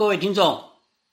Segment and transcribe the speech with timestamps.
[0.00, 0.64] 各位听众，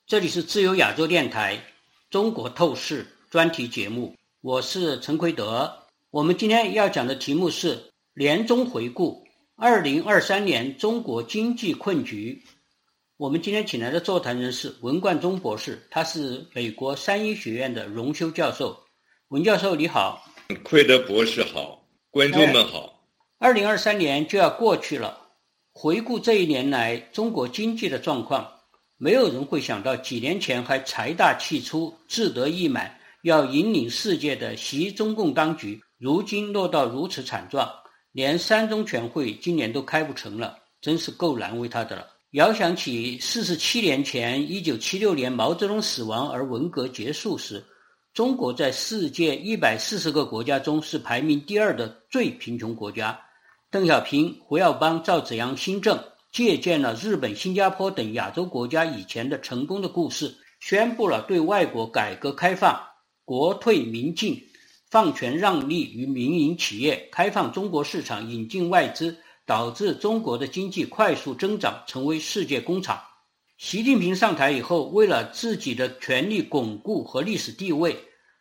[0.06, 1.62] 这里是自由亚洲电台
[2.08, 5.70] 中国透视专题节目，我是陈奎德。
[6.08, 7.78] 我们今天要讲的题目是
[8.14, 9.22] 年终回顾，
[9.56, 12.42] 二零二三年中国经济困局。
[13.18, 18.74] 我们今天请来的座谈人是文冠中博士，他是美国三一学院的荣休教授。
[19.28, 20.24] 文教授你好，
[20.64, 23.04] 奎德博士好，观众们好。
[23.36, 25.28] 二零二三年就要过去了，
[25.74, 28.50] 回顾这一年来中国经济的状况。
[29.00, 37.72] 没有人会想到，几年前还财大气粗、志得意满，要引领世界的习中共当局，如今落到如此惨状，
[38.10, 42.08] 连三中全会今年都开不成了，真是够难为他的了。
[42.32, 47.64] 遥想起四十七年前，一九七六年毛泽东死亡而文革结束时，
[48.12, 53.16] 中国在世界一百四十个国家中是排名第二的最贫穷国家。
[53.70, 55.96] 邓小平、胡耀邦、赵紫阳新政。
[56.30, 62.80] 借鉴了日本、新加坡等亚洲国家以前的成功的故事，宣布了对外国改革开放、
[63.24, 64.40] 国退民进、
[64.90, 73.00] 放权让利于民营企业、开放中国市场、引进外资，导致中国的经济快速增长，成为世界工厂。
[73.56, 77.96] 习近平上台以后，为了自己的权力巩固和历史地位，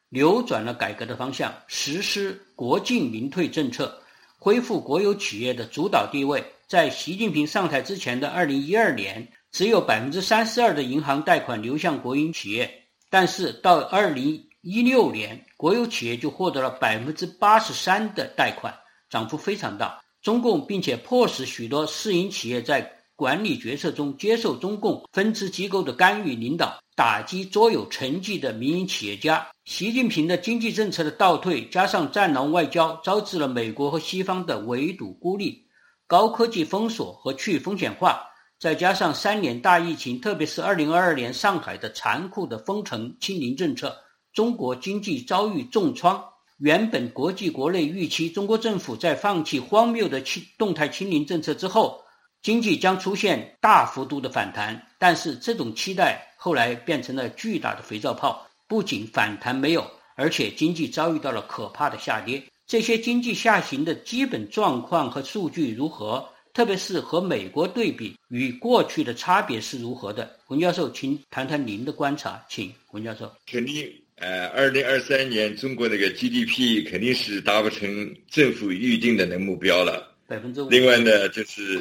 [0.09, 3.99] 扭转了改革的方向，实施国进民退政策，
[4.37, 6.43] 恢复国有企业的主导地位。
[6.67, 12.69] 在习近平上台之前的二零一二年，只有百分之三十二的银行贷款流向国营企业，
[13.09, 18.73] 但是到二零一六年，国有企业就获得了百分之八十三的贷款，
[19.09, 19.97] 涨幅非常大。
[20.21, 29.47] 中共并且迫使许多私营企业在管理决策中接受中共分支机构的干预领导，打击卓有成绩的民营企业家。
[29.63, 35.65] 习近平的经济政策的倒退，加上战狼外交，招致了美国和西方的围堵孤立。
[36.07, 38.25] 高科技封锁和去风险化，
[38.57, 43.93] 再加上三年大疫情，特别是二零二二年上海的残酷的封城清零政策，
[44.31, 46.23] 中国经济遭遇重创。
[46.59, 52.01] 原本国际国内预期，中国政府在放弃荒谬的清动态清零政策之后，
[52.41, 54.81] 经济将出现大幅度的反弹。
[54.97, 62.41] 但是这种期待后来变成了巨大的肥皂泡，不仅反弹没有，而且经济遭遇到了可怕的下跌。
[62.67, 66.27] 这些经济下行的基本状况和数据如何？
[66.53, 70.35] 特别是和美国对比，与过去的差别是如何的？
[70.47, 73.31] 文教授，请谈谈您的观察，请文教授。
[73.45, 80.69] 肯定，呃，二零二三年中国那个 GDP 肯定是达不成政府预定的那目标了，百分之五。
[80.69, 81.79] 另外呢，就是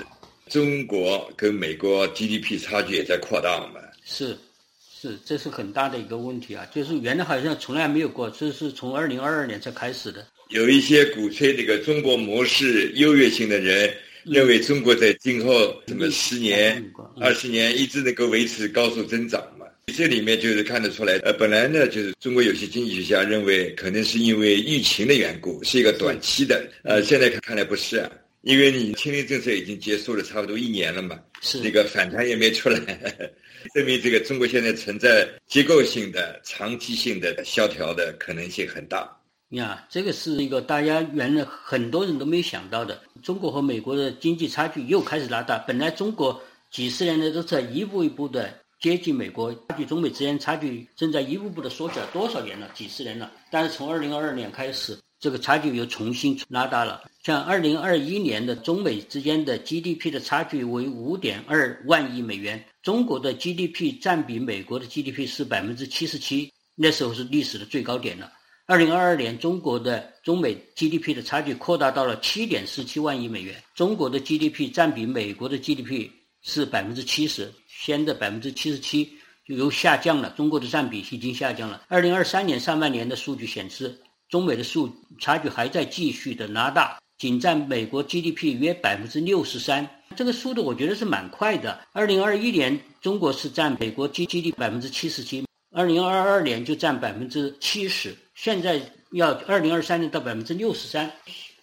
[0.48, 3.80] 中国跟美国 GDP 差距也在扩大嘛。
[4.04, 4.36] 是，
[4.78, 6.66] 是，这是很大的一个问题啊！
[6.66, 10.26] 就是原来好像从来没有过，这是从二零二二年才开始的。
[10.48, 13.92] 有一些鼓吹这个中国模式优越性的人，
[14.24, 16.82] 认为中国在今后什么十年、
[17.20, 19.66] 二十年一直能够维持高速增长嘛？
[19.96, 28.10] 这里面就是看得出来，呃，本来呢就是中国有些经济学家认为可能是因为疫情的缘故，是一个短期的，呃，现在看看来不是啊，
[28.42, 31.58] 因为你清零政策已经结束了差不多一年了嘛，是。
[31.60, 32.78] 那个反弹也没出来，
[33.74, 39.15] 证明这个中国现在存在结构性的、长期性的萧条的可能性很大。
[39.50, 43.00] 呀，这个是一个大家原来很多人都没有想到的。
[43.22, 45.56] 中国和美国的经济差距又开始拉大。
[45.58, 46.40] 本来中国
[46.70, 52.04] 几十年来都在一步一步的接近美国，差距中美之间差距正在一步步的缩小。
[52.06, 52.68] 多少年了？
[52.74, 53.30] 几十年了。
[53.48, 57.04] 但是从二零二二年开始，这个差距又重新拉大了。
[57.22, 68.32] 像二零二一年的中美之间的 GDP 的差距为五点二万亿美元，中国的 GDP 占比美国的 GDP 是百分之七十七，那时候是历史的最高点了。
[68.68, 73.62] 二零二二年，中国的中美 GDP 的差距扩大到了七点四七万亿美元。
[73.76, 76.10] 中国的 GDP 占比美国的 GDP
[76.42, 79.08] 是百分之七十，先的百分之七十七
[79.46, 80.30] 就又下降了。
[80.30, 81.84] 中国的占比已经下降了。
[81.86, 83.96] 二零二三年上半年的数据显示，
[84.28, 89.88] 中美的数差距还在继续的拉大，仅占美国 GDP 约百分之六十三。
[90.16, 91.80] 这个速度我觉得是蛮快的。
[91.92, 98.12] 二零二一年，中国是占美国 GDP 百分之七十七，二零二二年就占百分之七十。
[98.36, 98.80] 现在
[99.12, 101.10] 要二零二三年到百分之六十三，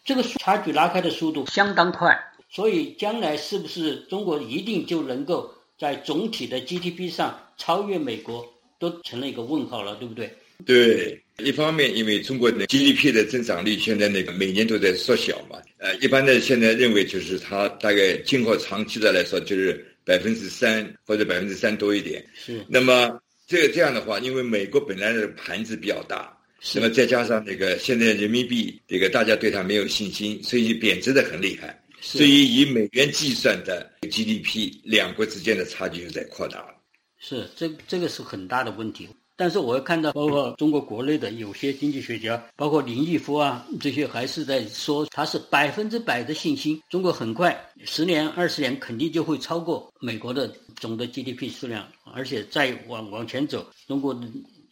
[0.03, 8.43] 这个差距拉开的速度相当快，所以将来是不是中国一定就能够在总体的 GDP 上超越美国，
[8.79, 10.35] 都成了一个问号了，对不对？
[10.65, 22.25] 对，一方面因为中国的 GDP 的增长率现在那个每年都在缩小嘛，呃，一般的现在认为就是它大概今后长期的来说就是百分之三或者百分之三多一点。
[22.33, 22.65] 是。
[22.67, 26.35] 那么这个这样的话，因为美国本来的盘子比较大。
[26.75, 31.77] 那么再加上那个现在人民币这个大家对它没有信心，所以贬值的很厉害。
[32.00, 36.75] 所以以美元计算的 GDP，两国之间的差距又在扩大了。
[37.19, 39.07] 是，这这个是很大的问题。
[39.36, 54.13] 但是我看到，包括中国国内的有些经济学家，包括林毅夫啊，这些还是在说，他是百分之百的信心，中国很快十年、二十年肯定就会超过美国的总的 GDP 数量，而且再往往前走，中国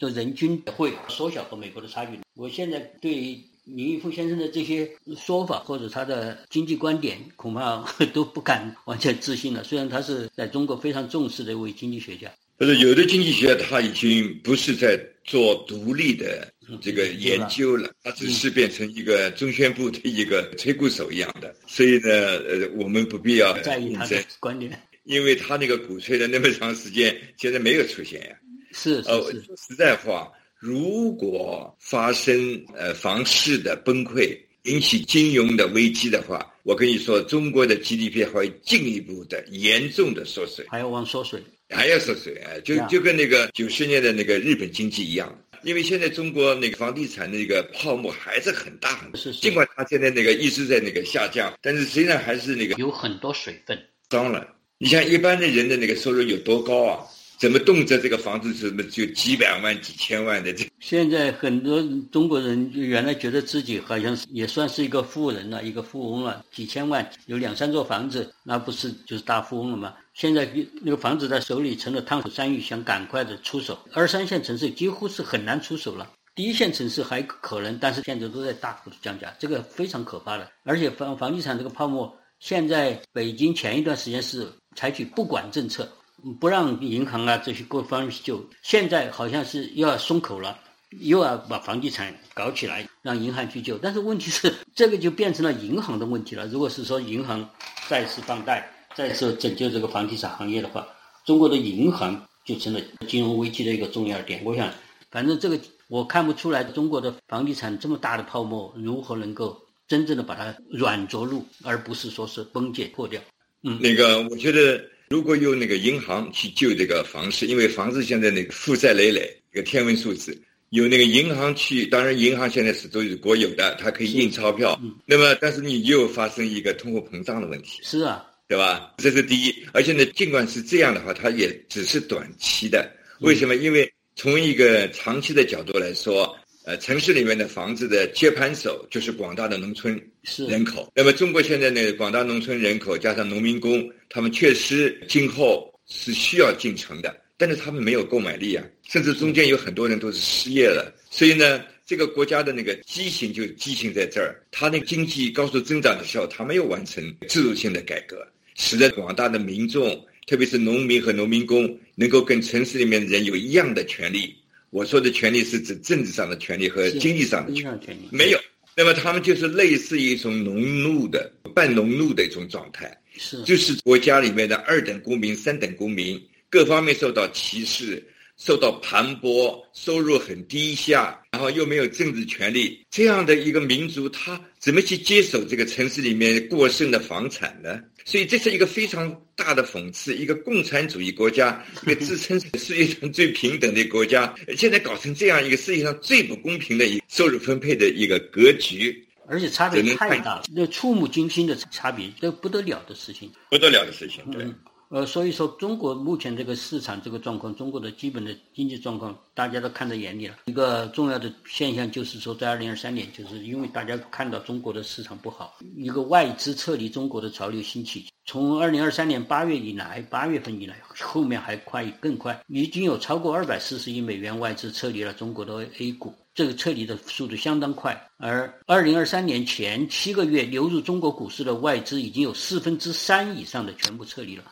[0.02, 2.20] 的人均会缩小和美国的差距。
[2.36, 3.40] 我现在对。
[3.64, 9.64] 林毅夫先生的这些说法或者他的经济观点，恐怕 都不敢完全自信了。
[9.64, 16.52] 虽然他是在中国非常重视的一位经济学家，不是有的经济学家他已经不是在做独立的
[16.82, 21.56] 这个研究了，他只是变成一个中宣部的一个吹鼓手一样的。
[21.68, 28.36] 所以呢，呃，我们不必要在意他的观点，因为他那个鼓吹了那么长时间，现在没有出现呀。
[28.42, 29.10] 是是是，
[29.58, 30.32] 实在话。
[30.60, 42.54] 如果发生呃房市的崩溃，引起金融的危机的话，我跟你说，中国的 GDP 会进一步的严重的缩水，还要往缩水，还要缩水啊！
[42.64, 53.76] 就就跟那个九十年的那个日本经济一样，因为现在中国那个房地产那个泡沫还是很大很大，尽管它现在那个一直在那个下降，但是实际上还是那个有很多水分。
[54.10, 54.48] 当然，
[54.78, 57.02] 你像一般的人的那个收入有多高啊？
[57.42, 60.54] 怎么动辄这个房子什么就几百万、几千万的？
[60.54, 69.96] 这现在很多中国人原来觉得自己好像也算是一个富人了，一个富翁了，几千万有两三座房子，那不是就是大富翁了吗？
[70.14, 70.48] 现在
[70.84, 73.76] 那个房子在手里成了烫手山芋，想赶快的出手。
[73.92, 80.48] 二三线城市几乎是很难出手了，第一线城市还可能，但是现在都在大幅度降价，这个非常可怕的。
[80.64, 85.92] 而且房房地产这个泡沫，现在北京前一段时间是采取不管政策。
[86.40, 90.60] 不让银行啊这些各方面救，现在好像是又要松口了，
[91.00, 93.78] 又要把房地产搞起来，让银行去救。
[93.78, 96.48] 但是问题是，这个就变成了银行的问题了。
[96.48, 97.50] 如果是说银行
[97.88, 100.88] 再次放贷，再次拯救这个房地产行业的话，
[101.26, 104.42] 中国的银行就成了金融危机的一个重要点。
[104.44, 104.72] 我想，
[105.10, 113.20] 反正这个我看不出来，中国的房地产这么大的泡沫，如何能够真正的把它软着陆，而不是说是崩解破掉。
[113.64, 114.80] 嗯，那个我觉得。
[115.12, 124.80] 如果用那个银行去救这个房市，因为房子现在那个负债累累，一个天文数字，有那个银行去，当然银行现在是都是国有的，它可以印钞票。
[125.06, 127.82] 那么，但是你又发生一个通货膨胀的问题。
[127.84, 128.94] 是啊，对吧？
[129.00, 129.54] 这是第一。
[129.74, 132.90] 而且呢，尽管是这样的话，它也只是短期的。
[133.20, 133.58] 为什么？
[133.58, 136.34] 因为从一个长期的角度来说。
[136.64, 140.00] 呃，城市里面的房子的接盘手就是广大的农村
[140.48, 140.92] 人口。
[140.96, 150.94] 那么，中国现在呢，广大农村人口加上农民工，他们确实今后是需要进城的，但是他们没有购买力啊，甚至中间有很多人都是失业了。
[151.10, 158.24] 所以呢，这个国家的那个畸形就畸形在这儿，它那个经济高速增长的时候，它没有完成制度性的改革，
[158.56, 164.36] 使得广大的民众，特别是农民和农民工，能够跟城市里面的人有一样的权利。
[164.72, 168.40] 我说的权利是指政治上的权利和经济上的权利，没有。
[168.76, 176.20] 那么他们就是类似于一种农奴的、半农奴的一种状态，是，就是国家里面的二等公民、三等公民，
[176.50, 178.04] 各方面受到歧视。
[178.38, 187.80] 受到盘剥，收入很低下，然后又没有政治权利，这样的一个民族，他怎么去接手这个城市里面过剩的房产呢？
[188.06, 190.16] 所以这是一个非常大的讽刺。
[190.16, 204.46] 一个共产主义国家， 一个自称世界上最平等的国家，现在搞成这样一个世界上最不公平的一收入分配的一个格局，而且差别太大了，那触目惊心的差别，这不得了的事情，不得了的事情，对。
[204.92, 210.36] 呃，所以说中国目前这个市场这个状况，中国的基本的经济状况，大家都看在眼里了。
[210.48, 218.08] 一个重要的现象就是说，在二零二三年，就是因为大家看到中国的市场不好，一个外资撤离中国的潮流兴起。
[218.26, 228.10] 从二零二三年八月以来，八月份以来，后面还快更快，已经有超过二百四十亿美元外资撤离了中国的 A 股，这个撤离的速度相当快。
[228.18, 234.44] 而二零二三年前七个月流入中国股市的外资，已经有四分之三以上的全部撤离了。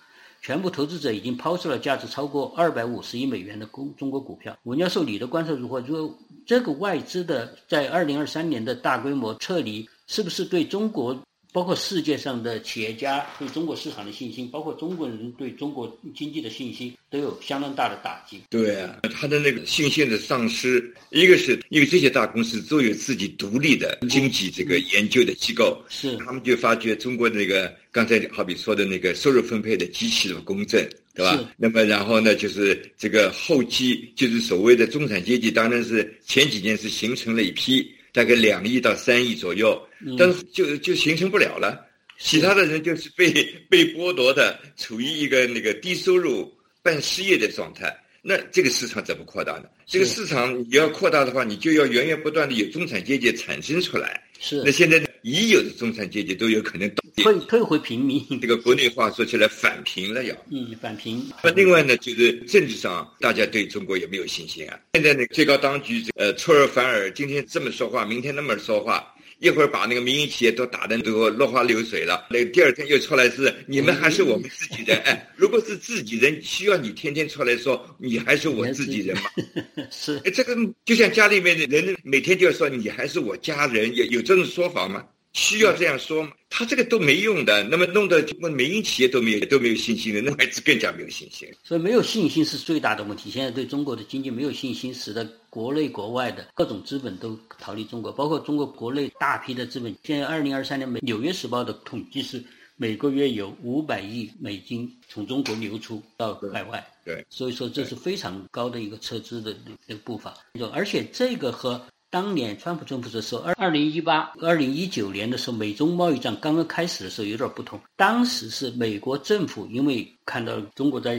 [0.42, 4.58] 全部投资者已经抛售了价值超过二百五十亿美元的公中国股票。
[4.64, 5.80] 文教授，你的观察如何？
[5.82, 11.18] 如果这个外资的在二零二三年的大规模撤离，是不是对中国？
[11.52, 18.42] 包括世界上的企业家对中国市场的信心，包括中国人对中国经济的信心，都有相当大的打击。
[18.50, 30.80] 对啊，他的那个信心的丧失，一个是因为这些大公司都有自己独立的经济这个研究的机构，是他们就发觉中国那个刚才好比说的那个收入分配的极其的公正，
[31.16, 31.40] 对吧？
[31.58, 37.92] 那么然后呢，就是这个后期就是所谓的中产阶级，当然是前几年是形成了一批。
[38.12, 39.80] 大概两亿到三亿左右，
[40.18, 41.86] 但是就就形成不了了。
[42.18, 43.32] 其他的人就是被
[43.70, 46.52] 被剥夺的，处于一个那个低收入
[46.82, 47.96] 半失业的状态。
[48.22, 49.64] 那这个市场怎么扩大呢？
[49.86, 54.22] 这个市场你要扩大的话，你就要源源不断的有中产阶级产生出来。
[54.38, 54.62] 是。
[54.66, 58.22] 那现在已有的中产阶级都有可能退退回平民。
[58.42, 60.36] 这个国内话说起来反贫了要。
[60.52, 61.26] 嗯，反贫。
[61.42, 64.78] 那另外呢，就是政治上大家对中国有没有信心啊？
[64.94, 69.16] 现在呢，最高当局呃出尔反尔，今天这么说话，明天那么说话。
[69.40, 74.98] 一会儿把那个民营企业都打得都落花流水了，那第二天又出来是你们还是我们自己人？
[75.08, 79.24] 哎，如果是自己人，需要你天天出来说你还是我自己人吗？
[79.90, 80.56] 是，哎，这个
[80.86, 85.06] 就像家里面的人每天就要说你还是我家人，有有这种说法吗？
[85.34, 86.32] 需要这样说吗？
[86.50, 91.48] 他这个都没用的，那么弄得民营企业都没有都没有信心的，那孩子更加没有信心。
[91.64, 93.30] 所以没有信心是最大的问题。
[93.30, 99.96] 现在对中国的经济没有信心，使得国内国外的各种资本都逃离中国，包括中国国内大批的资本。
[100.04, 102.44] 现在二零二三年，美纽约时报的统计是
[102.76, 106.86] 每个月有五百亿美金从中国流出到海外。
[107.04, 110.38] 对，所以说这是非常高的一个撤资的那个步伐。
[110.72, 117.80] 而且这个和当年川普政府的时候，二二零一八、二零一九年的时候，美中贸易战刚刚开始的时候有点不同。
[117.96, 121.18] 当时是美国政府因为看到中国在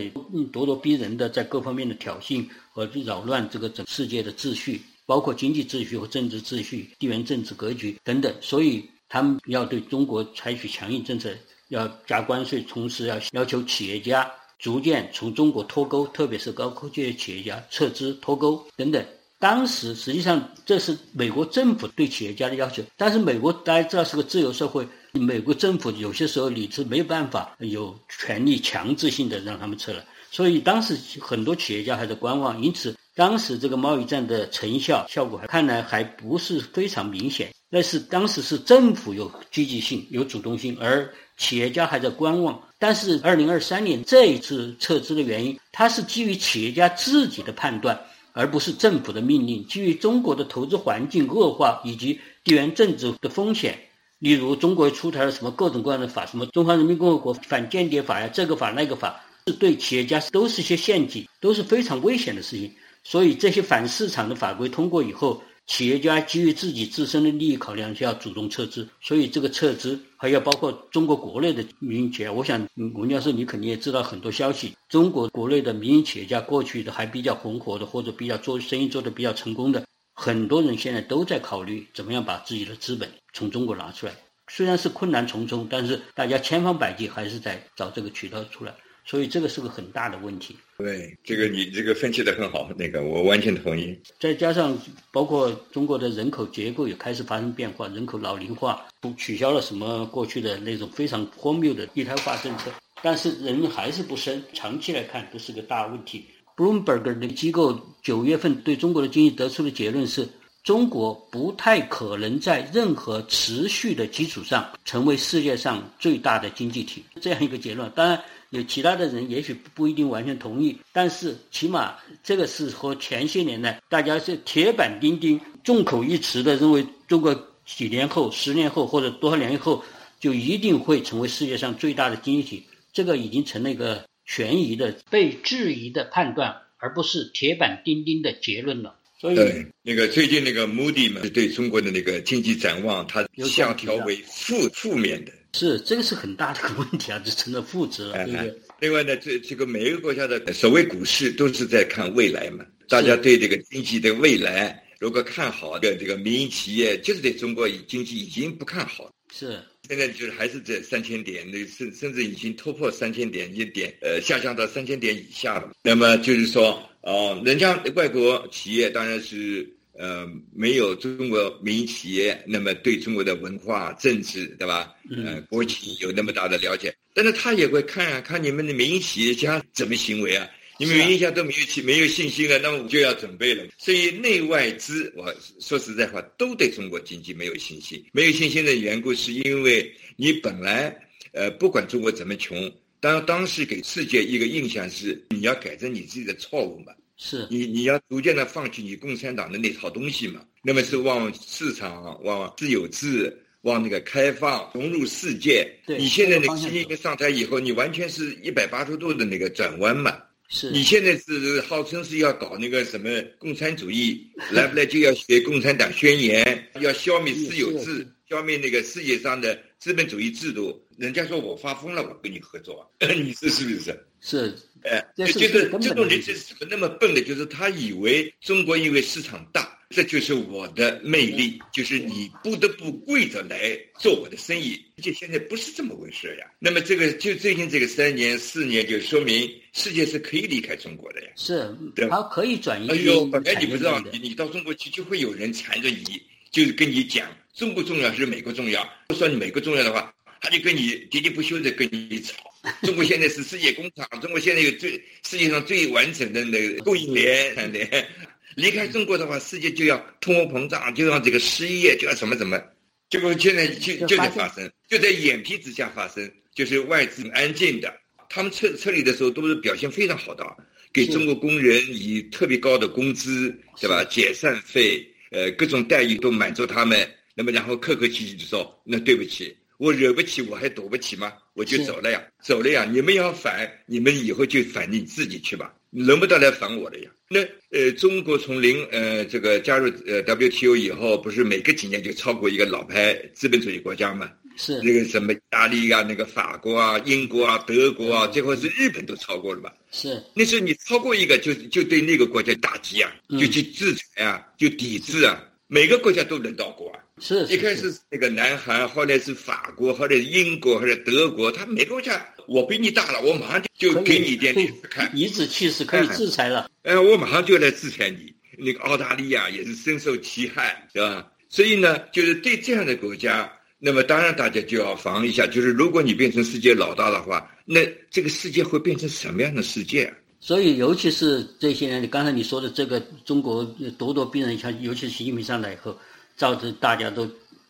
[0.52, 11.30] 咄咄逼人的在各方面的挑衅和扰乱这个整世界的秩序，包括经济秩序和政治秩序、地缘政治格局等等，所以他们要对中国采取强硬政策，
[11.68, 14.28] 要加关税，同时要要求企业家
[14.58, 19.04] 逐渐从中国脱钩，特别是高科技企业家撤资脱钩等等。
[19.40, 37.50] 当时实际上这是美国政府对企业家的要求，但是美国大家知道是个自由社会，美国政府有些时候你是没有办法有权利强制性的让他们撤了，所以当时很多企业家还在观望，因此当时这个贸易战的成效效果看来还不是非常明显。
[37.72, 42.60] 那是当时是政府有积极性、有主动性，而企业家还在观望。
[42.78, 47.98] 但是二零二三年这一次撤资的原因，它是基于企业家自己的判断。
[48.40, 49.66] 而不是政府的命令。
[49.66, 53.78] 基于中国的投资环境恶化以及地缘政治的风险，
[54.18, 62.72] 例如中国出台了什么各种各样的法，什么《中华人民共和国反间谍法》呀，这个法那个法，是对企业家都是些陷阱，都是非常危险的事情。
[63.04, 65.42] 所以这些反市场的法规通过以后。
[65.70, 72.28] 企业家基于自己自身的利益考量，就要主动撤资，所以这个撤资还要包括中国国内的民营企业。
[72.28, 84.12] 我想，文教授你肯定也知道很多消息，中国国内的民营企业家过去的还比较红火的，或者比较做生意做得比较成功的，很多人现在都在考虑怎么样把自己的资本从中国拿出来。
[84.48, 88.74] 虽然是困难重重，但是大家千方百计还是在找这个渠道出来。
[89.10, 90.54] 所以这个是个很大的问题。
[90.78, 93.98] 对，这个你这个分析的很好，那个我完全同意。
[94.20, 94.78] 再加上
[95.10, 98.86] 包括中国的人口结构也开始发生变化，人口老龄化，
[99.16, 102.70] 取消了什么过去的那种非常荒谬的一胎化政策，
[103.02, 106.24] 但是人还是不生，长期来看都是个大问题。
[106.56, 110.28] Bloomberg 那个机构九月份对中国的经济得出的结论是。
[110.62, 117.90] 中国不太可能在任何持续的基础上成为世界上最大的经济体，这样一个结论。
[117.92, 129.82] 当然，有其他的人也许不一定完全同意，但是起码这个是和前些年呢，大家是铁板钉钉、众口一词的认为，中国几年后、十年后或者多少年以后
[130.18, 138.96] 就一定会成为世界上最大的经济体，这个已经成了一个悬疑的、被质疑的判断，而不是铁板钉钉的结论了。
[139.20, 145.32] 对，那个最近那个 Moody 嘛，对中国的那个经济展望，它下调为负负面的。
[145.52, 148.54] 是，这个是很大的个问题啊，就成了负值了，对不对？
[148.78, 159.12] 另外呢，这这个每一个国家的所谓股市都是在看未来嘛，大家对这个经济的未来如果看好的这个民营企业，就是对中国经济已经不看好。
[159.32, 159.60] 是，
[159.90, 165.72] 现在就是还是在三千点，那甚甚至已经突破三千点一点，呃，下降到三千点以下了。
[165.82, 166.80] 那么就是说。
[167.02, 174.92] 哦，人家外国企业当然是呃没有中国民营企业那么对中国的文化、政治，对吧？
[175.08, 180.46] 嗯，国情有那么大的了解，但是他也会看啊，看你们的民营企业家怎么行为啊。
[180.80, 183.66] 你们有印象都没有信没有信心了，那么我就要准备了。
[183.76, 188.02] 所以内外资，我说实在话，都对中国经济没有信心。
[188.12, 190.96] 没有信心的缘故，是因为你本来
[191.32, 192.72] 呃不管中国怎么穷。
[192.98, 196.94] 当当时给世界一个印象是，你要改正你自己的错误嘛？
[197.18, 200.42] 是你你要逐渐的放弃你共产党的那套东西嘛？
[200.62, 205.70] 那么是往市场、往自由制、往那个开放、融入世界。
[205.86, 210.16] 你现在的习近平上台以后，你完全是一百八十度的那个转弯嘛？
[210.50, 210.70] 是。
[210.70, 214.20] 你现在是号称是要搞那个什么共产主义，
[214.52, 223.98] 来不来就要学共产党宣言， 要消灭私有制，消灭那个世界上的资本主义制度，人家说我发疯了，我跟你合作， 你说是不是？
[224.22, 227.22] 是，哎，就是这种人是怎么那么笨的？
[227.22, 234.80] 就是他以为中国因为市场大，这就是我的魅力，就是你不得不跪着来做我的生意。
[234.96, 236.46] 而且现在不是这么回事呀。
[236.60, 241.28] 那么这个就最近这个三年四年，就说明世界是可以离开中国的呀。
[241.34, 241.76] 是，
[242.08, 242.88] 它可以转移。
[242.88, 248.88] 哎呦，本来你不知道，你你到中国去就会有人缠着你，就是跟你讲中国重要还是美国重要。
[249.08, 252.36] 不说你美国重要的话，他就跟你喋喋不休的跟你吵。
[252.82, 254.92] 中国现在是世界工厂，中国现在有最
[255.28, 257.56] 世界上最完整的那个供应链。
[258.60, 262.62] 离开中国的话，世界就要通货膨胀，就要这个失业，就要什么什么。
[263.08, 267.92] 结果现在就就在发生，就在眼皮之下发生，就是外资安静的，
[268.28, 270.44] 他们撤撤离的时候都是表现非常好的，
[270.92, 274.04] 给中国工人以特别高的工资，对吧？
[274.04, 277.08] 解散费，呃，各种待遇都满足他们。
[277.34, 281.32] 那么然后客客气气的说：“那对不起。”我惹不起，我还躲不起吗？
[281.54, 282.84] 我就走了呀，走了呀。
[282.84, 287.10] 你们要反，你们以后就反你自己去吧，轮不到来反我的呀。
[287.32, 287.38] 那
[287.70, 294.28] 呃，中国从零呃这个加入呃 WTO 以后，不是每隔几年就超过一个老牌资本主义国家吗？
[294.56, 299.72] 是那个什么意大利啊，那个法国啊，英国啊，德国啊，最后是日本都超过了吧？
[299.92, 305.40] 是，那时候你超过一个，就就对那个国家打击啊，就去制裁啊，就抵制啊。
[305.72, 316.68] 每个国家都轮到过啊，是一开始那个南韩，后来是法国，后来英国，后来德国，他每个国家我比你大了，我马上就给你一点脸看，颐指气使可以制裁了。
[316.82, 318.34] 哎，我马上就来制裁你。
[318.58, 321.24] 那个澳大利亚也是深受其害，是吧？
[321.48, 330.12] 所以呢，就是对这样的国家，那么当然大家就要防一下，就是如果你变成世界老大的话，那这个世界会变成什么样的世界？
[330.42, 333.62] 所以，尤其是这些年，刚才你说的这个中国
[333.98, 335.94] 咄咄逼人，像尤其是习近平上来以后，
[336.34, 337.28] 造成大家都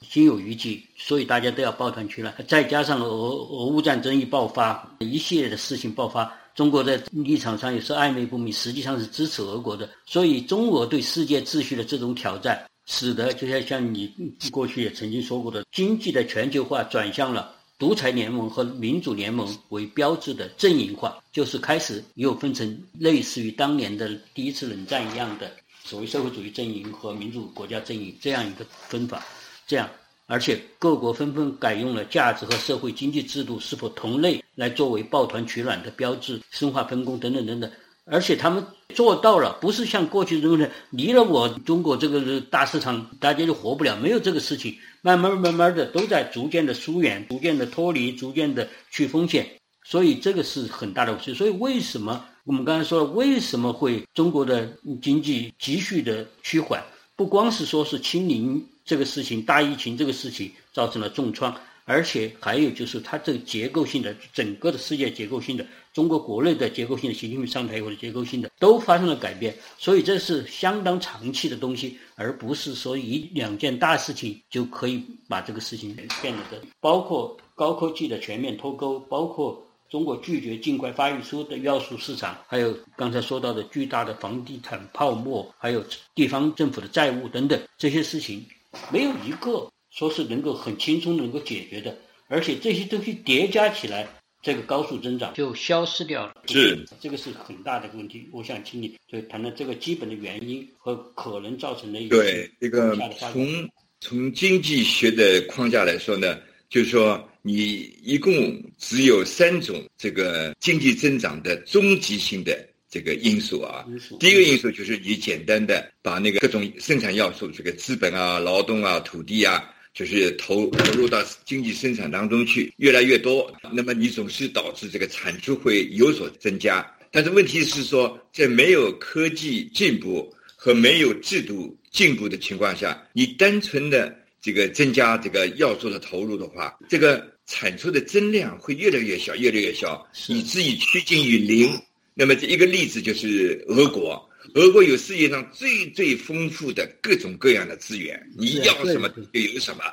[0.09, 2.33] 心有余悸，所以大家都要抱团取暖。
[2.47, 9.91] 再加上俄俄乌战争一爆发，一系列的事情爆发，中国在立场上也是暧昧不明，实际上是支持俄国的。
[10.07, 14.15] 所以，中俄对世界秩序的这种挑战，使得就像像你
[14.53, 17.53] 过去也曾经说过的，经济的全球化转向了。
[17.81, 25.51] 独裁联盟和民主联盟为标志的阵营化，就是开始又分成类似于当年的第一次冷战一样的
[25.83, 29.25] 所谓社会主义阵营和民主国家阵营这样一个分法。
[29.67, 29.89] 这样，
[30.27, 37.71] 而且各国纷纷改用了价值和社会经济制度是否同类来作为抱团取暖的标志，深化分工等等等等。
[38.05, 44.77] 而且他们做到了，不是像过去认为的离了我中国这个大市场，大家就活不了，没有这个事情。
[45.03, 49.49] 慢慢慢慢的都在逐渐的疏远，逐渐的脱离，逐渐的去风险。
[49.85, 51.33] 所以这个是很大的问题。
[51.33, 56.83] 所以为什么我们刚才说了，为什么会中国的经济急剧的趋缓？
[57.17, 61.55] 不光是说是清零这个事情、大疫情这个事情造成了重创。
[61.87, 69.57] 而且还有就是，它这个结构性的，整个的世界结构性的，中国国内的结构性的，习近平上台以后的结构性的，都发生了改变。
[69.79, 76.63] 所以这是相当长期的东西，而不是说一两件大事情就可以把这个事情变得的。
[76.81, 88.45] 包括高科技的全面脱钩，包括中国拒绝尽快发育出的要素市场，还有刚才说到的巨大的房地产泡沫，还有地方政府的债务等等这些事情，
[88.93, 89.69] 没有一个。
[89.93, 91.93] 说是能够很轻松能够解决的，
[92.29, 94.07] 而且这些东西叠加起来，
[94.43, 96.35] 这个高速增长就消失掉了。
[96.47, 98.29] 是，这个是很大的问题。
[98.33, 102.97] 我想请你就谈谈这个基本的原因和可能造成的一个对这个
[103.33, 103.69] 从
[104.01, 112.67] 从经济学的框架来说呢，就是说你一共只有三种这个经济增长的终极性的。
[112.93, 113.87] 这个因素啊，
[114.19, 126.87] 第一个因素就是你简单的把那个各种生产要素，这个资本啊、劳动啊、土地啊，就是投投入到经济生产当中去，越来越多，那么你总是导致这个产出会有所增加。
[127.11, 141.69] 但是问题是说，在没有科技进步和没有制度进步的情况下，你单纯的这个增加这个要素的投入的话，这个产出的增量会越来越小，越来越小，以至于趋近于零。
[142.15, 149.85] 那么这一个例子就是俄国，俄国有世界上最最丰富的各种各样的资源，你要什么就有什么。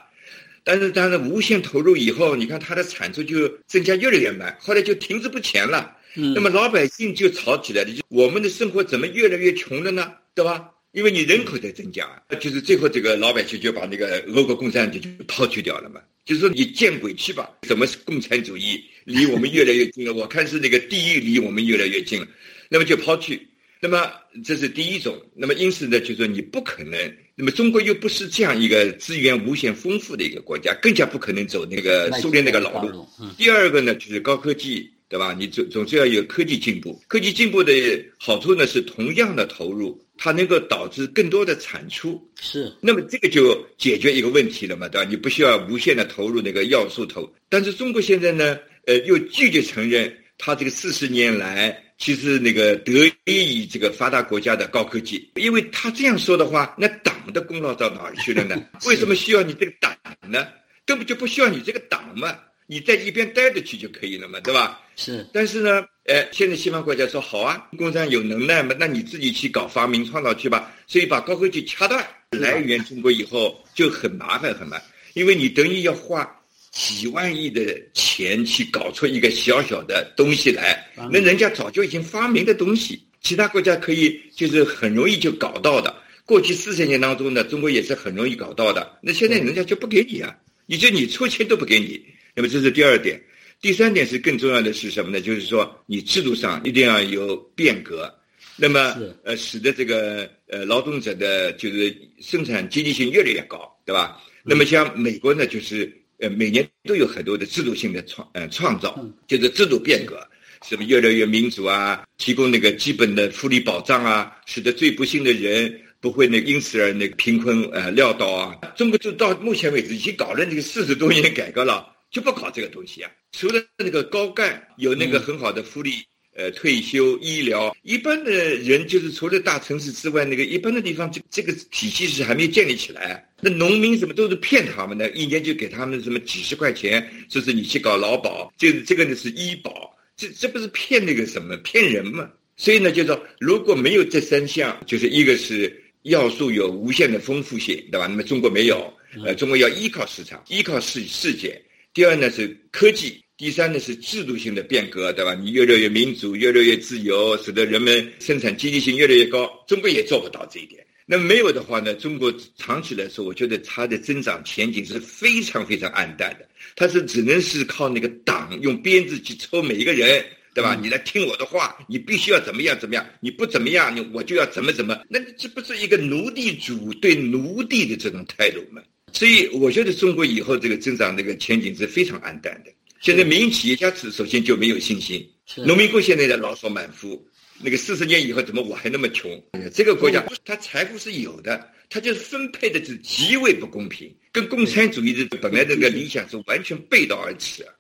[0.64, 5.96] 但是但是无限投入以后，你看它的产出就增加越来越慢，后来就停滞不前了。
[6.14, 10.12] 那么老百姓就吵起来了，就我们的生活怎么越来越穷了呢？
[10.34, 10.72] 对吧？
[10.94, 16.02] 因为你人口在增加，就是最后这个老百姓就把那个俄国共产党就抛弃掉了嘛。
[16.26, 17.50] 就是说你见鬼去吧！
[17.64, 18.84] 什么是共产主义？
[19.06, 20.14] 离我们越来越近了。
[20.14, 22.28] 我看是那个地狱离我们越来越近了。
[22.68, 23.48] 那么就抛弃。
[23.80, 24.12] 那么
[24.44, 25.16] 这是第一种。
[25.36, 27.00] 那么因此呢，就说你不可能。
[27.36, 33.08] 那么中国又不是这样一个资源无限丰富的一个国家，更加不可能走那个苏联那个老路。
[33.38, 35.36] 第二个呢，就是高科技，对吧？
[35.38, 37.00] 你总总是要有科技进步。
[37.08, 37.72] 科技进步的
[38.18, 42.20] 好处呢，是同样的投入，它能够导致更多的产出。
[42.42, 42.74] 是。
[42.82, 45.08] 那么这个就解决一个问题了嘛，对吧？
[45.08, 47.32] 你不需要无限的投入那个要素投。
[47.50, 51.84] 但是中国现在呢，呃，又拒绝承认它这个四十年来。
[51.98, 58.56] 其实那个得益于这个发达国家的高科技，因为他这样说的话，那党的功劳到哪儿去了呢？
[58.86, 60.48] 为什么需要你这个党呢？
[60.86, 64.80] 根本就不需要你这个党嘛，你在一边待着去就可以了嘛，对吧？
[64.96, 65.28] 是。
[65.34, 70.72] 但是呢，哎，现在西方国家说好啊，共产有能耐嘛，那你自己去搞发明创造去吧。
[70.86, 76.32] 所以把高科技掐断来源中国以后就很麻烦很麻烦，因为你等于要花。
[76.78, 85.92] 几万亿的钱去搞出一个小小的东西来，那人家早就已经发明的东西，其他国家可以就是很容易就搞到的。
[86.24, 89.00] 过去四十年当中呢，中国也是很容易搞到的。
[89.02, 90.38] 那现在人家就不给你啊，
[90.68, 92.00] 你就你出钱都不给你。
[92.36, 93.20] 那么这是第二点，
[93.60, 95.20] 第三点是更重要的是什么呢？
[95.20, 98.14] 就是说你制度上一定要有变革，
[98.56, 104.22] 那么呃使得这个呃劳动者的就是生产积极性越来越高，对吧？
[104.44, 105.92] 那么像美国呢，就是。
[106.20, 110.28] 呃，每年都有很多的制度性的创呃创造，就是制度变革，
[110.68, 118.56] 什么越来越民主啊，提供那个基本的福利保障啊，使得最不幸的人不会那因此而那个贫困呃潦倒啊。
[118.76, 123.12] 中国就到目前为止已经搞了那个四十多年改革了，就不搞这个东西啊。
[123.32, 126.04] 除了那个高干有那个很好的福利。
[126.38, 133.28] 呃，退休医疗，一般的人就是除了大城市之外，那个一般的地方，这这个体系是还没建立起来。
[133.42, 142.30] 那农民什么都是骗他们的，一年就给他们什么几十块钱，说是你去搞劳保，就是这个呢是医保，这这不是骗那个什么骗人吗？
[142.56, 148.06] 所以呢，就说如果没有这三项，就是一个是要素有无限的丰富性，对吧？
[148.06, 148.94] 那么中国没有，
[149.26, 151.60] 呃，中国要依靠市场，依靠世世界。
[151.96, 153.24] 第二呢是科技。
[153.38, 155.36] 第三呢是制度性的变革，对吧？
[155.36, 159.48] 你越来越民主，越来越自由，使得人们生产积极性越来越高。
[159.68, 160.84] 中国也做不到这一点。
[161.06, 161.94] 那没有的话呢？
[161.94, 166.48] 中国长期来说，我觉得它的增长前景是非常非常暗淡的。
[166.76, 170.76] 它是只能是靠那个党用鞭子去抽每一个人，对吧？
[170.82, 175.00] 你来听我的话，你必须要怎么样怎么样，你不怎么样，你我就要怎么怎么。
[175.08, 178.82] 那这不是一个奴隶主对奴隶的这种态度吗？
[179.14, 182.72] 所以我觉得中国以后这个增长这个前景是非常暗淡的。
[183.00, 185.28] 现在民营企业家首首先就没有信心，
[185.66, 187.24] 农民工现在在牢骚满腹。
[187.60, 189.32] 那个四十年以后怎么我还那么穷？
[189.74, 197.74] 这个国家它财富是有的，它就是分配的是极为不公平，跟共产主义的本来那个理想是完全背道而驰啊，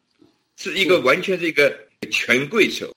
[0.55, 1.75] 是一个完全是一个
[2.09, 2.91] 权贵手。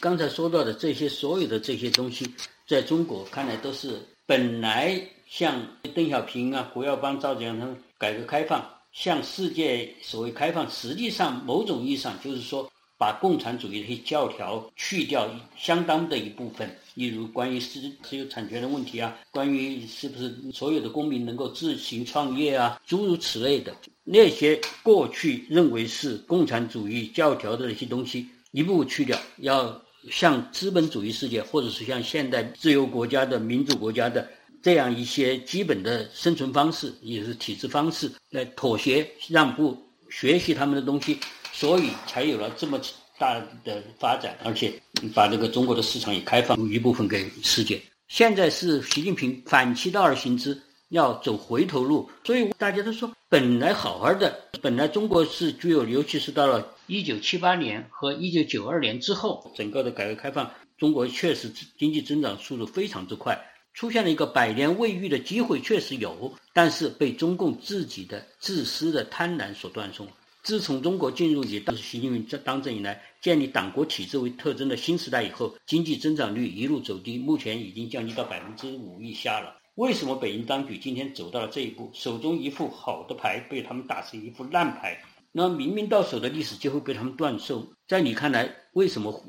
[0.00, 2.26] 刚才说到的这些所有的这些东西，
[2.66, 8.68] 在中国看来都是本来像邓小平啊、胡耀邦、赵紫阳他们改革开放。
[8.92, 23.74] 向世界所谓开放，实际上某种意义上就是说，把共产主义的一些教条去掉相当的一部分，例如关于私私有产权的问题啊，关于是不是所有的公民能够自行创业啊，诸如此类的
[24.04, 34.28] 那些过去认为是共产主义教条的那些东西，一步步去掉，要向资本主义世界，或者是向现代自由国家的民主国家的。
[34.62, 39.76] 这样一些基本的生存方式，也是体制方式，来妥协让步，
[40.08, 41.18] 学习他们的东西，
[41.52, 42.80] 所以才有了这么
[43.18, 44.72] 大的发展，而且
[45.12, 47.82] 把这个中国的市场也开放一部分给世界。
[48.06, 50.56] 现在是习近平反其道而行之，
[50.90, 60.48] 要走回头路，所以大家都说，本来好好的，本来中国是具有，尤其是到了一九七八年和一九九二年之后，整个的改革开放，
[60.78, 63.40] 中国确实经济增长速度非常之快。
[63.74, 70.06] 出现了一个百年未遇的机会，确实有，但是被中共自己的自私的贪婪所断送。
[70.42, 79.56] 自从中国进入以当习近平当政以来，建立党国体制为特征的新时代以后，经济增长率一路走低，目前已经降低到百分之五以下了。
[79.76, 81.90] 为什么北京当局今天走到了这一步？
[81.94, 85.00] 手中一副好的牌被他们打成一副烂牌。
[85.30, 87.66] 那明明到手的历史就会被他们断送。
[87.86, 89.22] 在你看来，为什么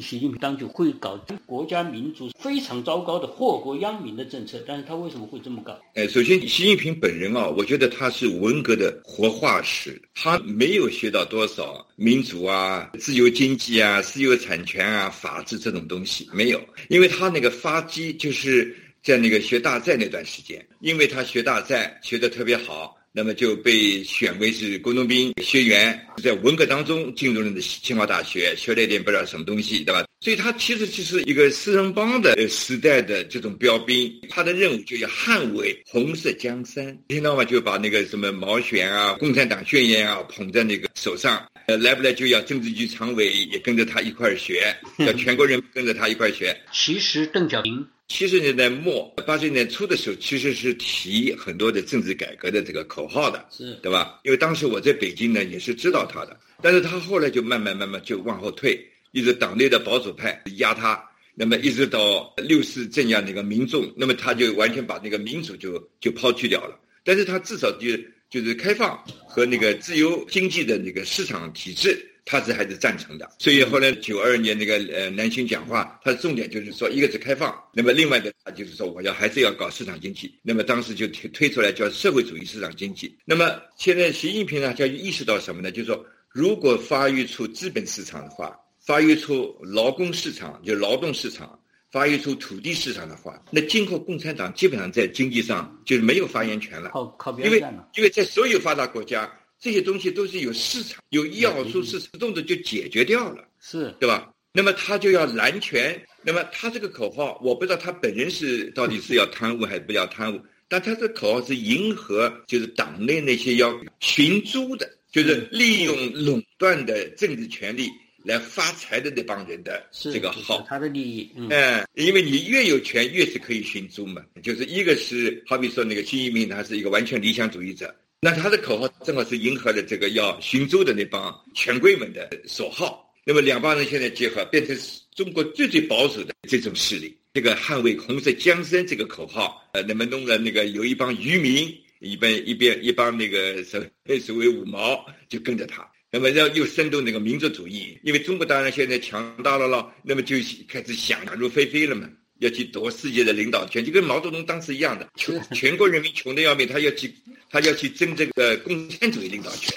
[0.00, 4.62] 习近平当局会搞国家民族非常糟糕的祸国殃民的政策？
[4.64, 5.76] 但是他为什么会这么搞？
[5.94, 22.96] 哎，首先，习近平本人啊，我觉得他是文革的活化石，他没有学到多少民主啊、自由经济啊、私有产权啊、法治这种东西，没有，因为他那个发迹就是在那个学大寨那段时间，因为他学大寨学得特别好。
[23.16, 30.04] 那么就被选为是工农兵学员，在文革当中进入了清华大学，学了一点不知道什么东西，对吧？
[30.20, 37.44] 所以他其实就是一个四人帮的时代的这种标兵，他的任务就要捍卫红色江山，听到吗？
[37.44, 44.74] 就把那个什么毛选啊、共产党宣言啊捧在那个手上，呃，来不来就要政治局常委也跟着他一块儿学，
[45.06, 46.52] 要全国人跟着他一块儿学。
[46.72, 54.20] 其实邓小平七十年代末、八十年代初的时候，其实是提很多的政治改革的这个口号的，是对吧？
[54.24, 58.78] 因为当时我在北京呢，也是知道他的，但是他后来就慢慢慢慢就往后退。
[59.12, 61.00] 一直党内的保守派压他，
[61.34, 66.76] 那么一直到六四镇压那个民众，那么他就完全把那个民主就就抛弃掉了。
[67.04, 67.96] 但是他至少就
[68.28, 73.30] 就是开放和那个自由经济的那个市场体制，他是还是赞成的。
[73.38, 80.34] 所以后来九二年那个呃南巡讲话，他的重点就是说，一个是开放，那么另外的他就是说我要还是要搞市场经济。
[80.42, 83.16] 那么当时就推推出来叫社会主义市场经济。
[83.24, 85.70] 那么现在习近平呢，就意识到什么呢？
[85.70, 88.58] 就是说，如果发育出资本市场的话。
[88.86, 91.58] 发育出劳工市场，就劳动市场；
[91.90, 96.90] 发育出土地市场的话，那今后共产党基本上在经济上就是没有发言权了。
[96.90, 97.64] 靠靠因为
[97.96, 99.26] 因为在所有发达国家，
[99.64, 104.30] 这些东西都是有市场、有要素是自动的就解决掉了，是对吧？
[104.52, 105.98] 那么他就要滥权。
[106.22, 117.88] 那么他这个口号，我不知道他本人是到底是要贪污还是不要贪污，但他这口号是迎合就是党内那些要寻租的，就是利用垄断的政治权利。
[118.26, 124.24] 来发财的那帮人的这个号，他的利益，嗯，因为你越有权，越是可以寻租嘛。
[124.42, 133.12] 就是一个是，好比说那个金一民，他是一个完全理想主义者，那他的口号正好是迎合了这个要寻租的那帮权贵们的所好。
[133.22, 134.74] 那么两帮人现在结合，变成
[135.14, 137.14] 中国最最保守的这种势力。
[137.34, 143.78] 这个捍卫红色江山这个口号，呃，那么弄了那个有一帮渔民，一边一边一帮那个所
[144.18, 145.86] 所谓五毛，就跟着他。
[146.10, 150.34] 那么要又煽动那个民族主义，因为中国当然现在强大了咯，那么就
[150.66, 152.08] 开始想入非非了嘛，
[152.44, 157.12] 要去夺世界的领导权，就跟毛泽东当时一样的，穷全国人民穷的要命，他要去
[157.50, 159.76] 他要去争这个共产主义领导权，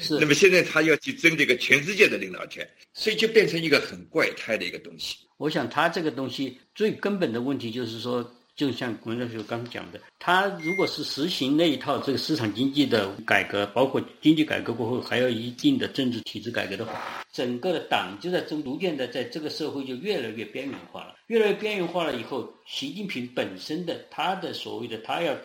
[0.00, 0.18] 是。
[0.18, 5.16] 那么现在他要去争这个全世界的领导权，所以就变成一个很怪胎的一个东西。
[5.36, 8.34] 我想他这个东西最根本的问题就是说。
[8.58, 21.14] 就像文教授刚讲的，他如果是实行那一套这个市场经济的改革，包括经济改革过后还有一定的政治体制改革的话，整个的党就在中逐渐的在这个社会就越来越边缘化了。
[21.28, 25.36] 越来越边缘化了以后，习近平本身的他的所谓的他要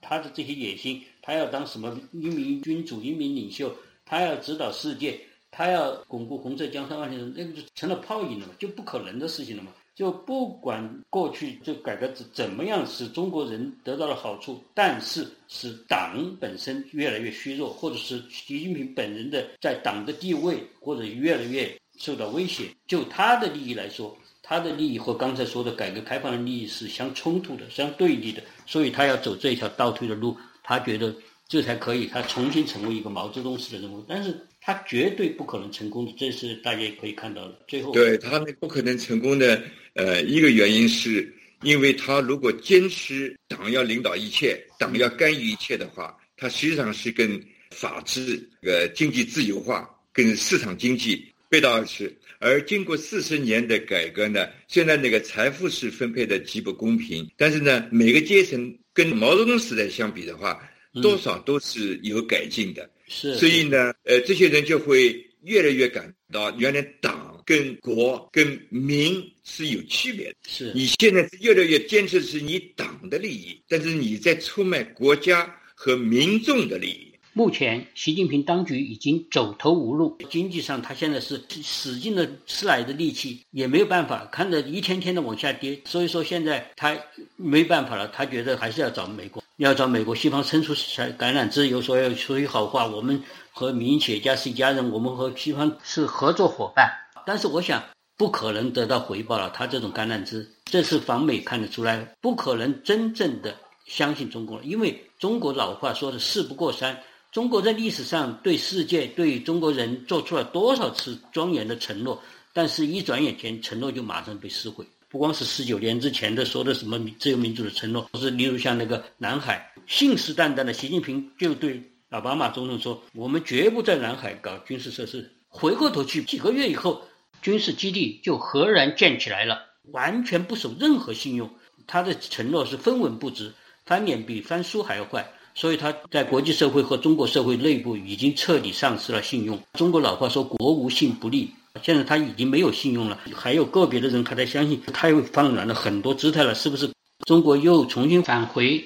[0.00, 3.74] 他的这些野心，他要当什么英明君主、英明领袖，
[4.06, 9.72] 他要指导世界，他要巩固红色江山万里，那个就成了泡影了嘛，就不可能的事情了嘛。
[9.94, 22.70] 就不管过去这改革怎怎么样使中国人得到了好处，但是使党本身越来越虚弱，或者是习近平本人的在党的地位或者越来越受到威胁。
[22.86, 31.14] 就他的利益来说，他的利益和刚才说的改革开放的利益是相冲突的、相对立的，所以他要走这一条倒退的路，他觉得
[31.48, 34.04] 这才可以，他重新成为一个毛泽东式的人物。
[34.08, 34.46] 但是。
[34.64, 37.58] 他绝对不可能成功的，这是大家也可以看到的。
[37.66, 39.60] 最后，对他那不可能成功的，
[39.94, 52.10] 呃，一个原因是因为他如果坚持党要领导一切，党要干预一切的话，他实际上是跟法治、呃经济自由化、跟市场经济背道而驰。
[52.38, 60.58] 而经过四十年的改革呢，现在那个财富是分配的极不公平，但是呢，每个阶层跟毛泽东时代相比的话，
[61.02, 62.90] 多少都是有改进的。
[63.06, 70.34] 是，所以呢，呃，这些人就会越来越感到，原来党跟国跟民是有区别的。
[70.48, 77.11] 是你现在是越来越坚持是你党的利益，但是你在出卖国家和民众的利益。
[77.34, 85.80] 目前，习近平当局已经走投无路，经济上他现在是使尽了吃奶的力气，也没有办法，看着一天天的往下跌。
[85.86, 86.94] 所以说，现在他
[87.36, 89.42] 没办法了，他觉得还是要找美国。
[89.56, 92.86] 要找美国西方伸出橄榄枝，有说要说句好话。
[92.86, 96.90] 我们和民营企业家是一家人，我们和西方是合作伙伴。
[97.24, 97.82] 但是我想，
[98.18, 99.48] 不可能得到回报了。
[99.50, 104.64] 他这种橄榄枝，这是访美看得出来，不可能真正的相信中国了。
[104.64, 106.98] 因为中国老话说的“事不过三”，
[107.32, 114.86] 中国在历史上对世界、对中国人做出了多少次庄严的承诺，但是一转眼间，承诺就马上被撕毁。
[115.08, 127.00] 不光是十九年之前的说的什么自由民主的承诺，是例如像那个南海，信誓旦旦的，习近平就对奥巴马总统说：“我们绝不在南海搞军事设施。”回过头去，几个月以后，
[127.40, 131.50] 军事基地就赫然建起来了，完全不守任何信用。
[131.86, 133.54] 他的承诺是分文不值，
[133.86, 139.60] 翻脸比翻书还要快，所以他在国际社会和中国社会内部已经彻底丧失了信用。
[139.74, 141.50] 中国老话说：“国无信不立。”
[141.82, 146.90] 现在他已经没有信用了，还有个别的人还在相信，他又放软了很多姿态了，是不是？
[147.26, 148.82] 中国又重新返回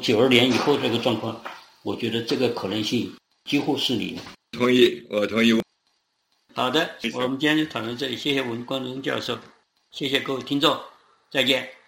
[0.00, 1.38] 九二年以后这个状况？
[1.82, 3.12] 我觉得这个可能性
[3.44, 4.16] 几乎是零。
[4.52, 5.60] 同意，我同意。
[6.54, 9.38] 好的，我们今天就讨论这里，谢谢文光荣教授，
[9.90, 10.78] 谢谢各位听众，
[11.30, 11.81] 再见。